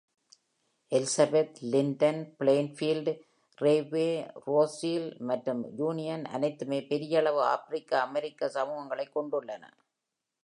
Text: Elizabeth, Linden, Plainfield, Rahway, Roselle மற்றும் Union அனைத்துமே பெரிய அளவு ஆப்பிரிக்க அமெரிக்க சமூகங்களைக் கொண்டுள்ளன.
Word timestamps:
Elizabeth, 0.89 1.55
Linden, 1.61 2.35
Plainfield, 2.39 3.19
Rahway, 3.61 4.31
Roselle 4.47 5.21
மற்றும் 5.21 5.77
Union 5.77 6.25
அனைத்துமே 6.25 6.83
பெரிய 6.83 7.19
அளவு 7.19 7.41
ஆப்பிரிக்க 7.41 8.01
அமெரிக்க 8.01 8.49
சமூகங்களைக் 8.49 9.19
கொண்டுள்ளன. 9.19 9.71